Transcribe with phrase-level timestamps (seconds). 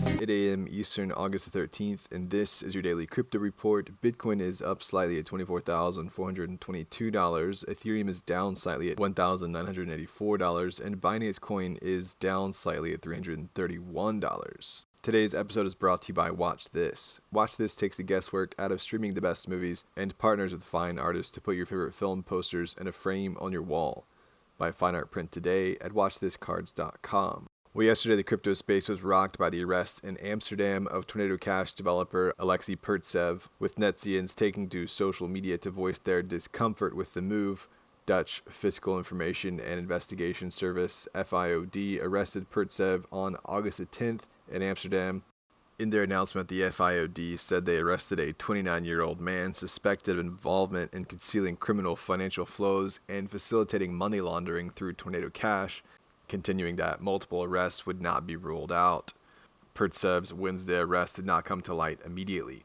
[0.00, 0.68] It's 8 a.m.
[0.70, 4.00] Eastern, August 13th, and this is your daily crypto report.
[4.00, 6.56] Bitcoin is up slightly at $24,422.
[7.64, 14.84] Ethereum is down slightly at $1,984, and Binance Coin is down slightly at $331.
[15.02, 17.20] Today's episode is brought to you by Watch This.
[17.32, 21.00] Watch This takes the guesswork out of streaming the best movies and partners with fine
[21.00, 24.06] artists to put your favorite film posters in a frame on your wall.
[24.58, 27.48] Buy fine art print today at watchthiscards.com.
[27.74, 31.74] Well, yesterday the crypto space was rocked by the arrest in Amsterdam of Tornado Cash
[31.74, 37.20] developer Alexei Pertsev, with Netzians taking to social media to voice their discomfort with the
[37.20, 37.68] move.
[38.06, 45.22] Dutch Fiscal Information and Investigation Service (FIOD) arrested Pertsev on August 10th in Amsterdam.
[45.78, 50.24] In their announcement, the FIOD said they arrested a 29 year old man suspected of
[50.24, 55.82] involvement in concealing criminal financial flows and facilitating money laundering through Tornado Cash
[56.28, 59.12] continuing that multiple arrests would not be ruled out.
[59.74, 62.64] Pertsev's Wednesday arrest did not come to light immediately.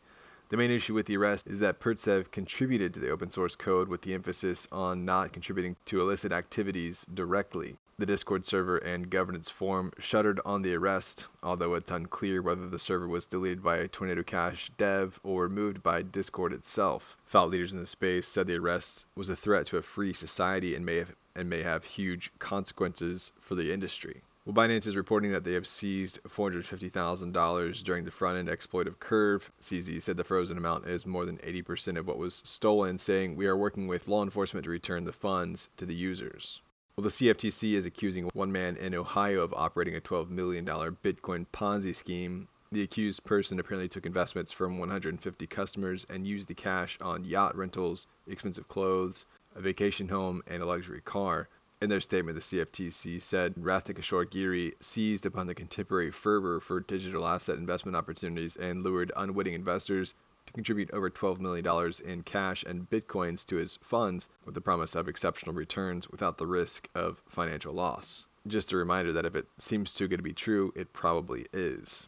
[0.50, 3.88] The main issue with the arrest is that Pertsev contributed to the open source code
[3.88, 7.78] with the emphasis on not contributing to illicit activities directly.
[7.98, 12.80] The Discord server and governance forum shuttered on the arrest, although it's unclear whether the
[12.80, 17.18] server was deleted by Tornado Cash dev or removed by Discord itself.
[17.28, 20.76] Thought leaders in the space said the arrest was a threat to a free society
[20.76, 24.24] and may have and may have huge consequences for the industry.
[24.46, 29.00] Well, Binance is reporting that they have seized $450,000 during the front end exploit of
[29.00, 29.52] Curve.
[29.62, 33.48] CZ said the frozen amount is more than 80% of what was stolen, saying, We
[33.48, 36.62] are working with law enforcement to return the funds to the users.
[36.98, 41.48] Well, the CFTC is accusing one man in Ohio of operating a $12 million Bitcoin
[41.54, 42.50] Ponzi scheme.
[42.70, 47.56] The accused person apparently took investments from 150 customers and used the cash on yacht
[47.56, 51.50] rentals, expensive clothes, a vacation home, and a luxury car.
[51.82, 56.80] In their statement, the CFTC said Rathnik Ashore Giri seized upon the contemporary fervor for
[56.80, 60.14] digital asset investment opportunities and lured unwitting investors
[60.46, 61.66] to contribute over $12 million
[62.06, 66.48] in cash and bitcoins to his funds with the promise of exceptional returns without the
[66.48, 68.28] risk of financial loss.
[68.48, 72.08] Just a reminder that if it seems too good to be true, it probably is.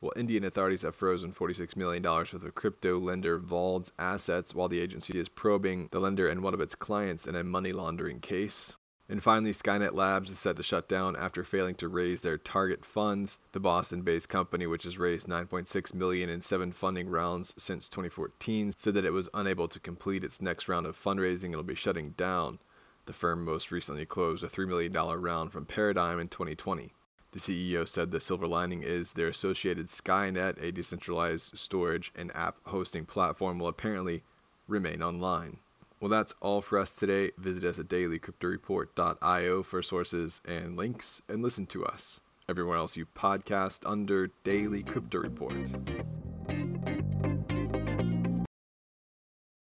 [0.00, 4.80] Well, Indian authorities have frozen $46 million worth of crypto lender Vauld's assets while the
[4.80, 8.76] agency is probing the lender and one of its clients in a money laundering case.
[9.08, 12.84] And finally, Skynet Labs is set to shut down after failing to raise their target
[12.84, 13.38] funds.
[13.52, 18.94] The Boston-based company, which has raised 9.6 million in seven funding rounds since 2014, said
[18.94, 22.10] that it was unable to complete its next round of fundraising and will be shutting
[22.10, 22.58] down.
[23.06, 26.92] The firm most recently closed a $3 million round from Paradigm in 2020.
[27.36, 32.56] The CEO said the silver lining is their associated Skynet, a decentralized storage and app
[32.64, 34.22] hosting platform, will apparently
[34.66, 35.58] remain online.
[36.00, 37.32] Well, that's all for us today.
[37.36, 42.22] Visit us at dailycryptoreport.io for sources and links and listen to us.
[42.48, 45.74] Everywhere else you podcast under Daily Crypto Report.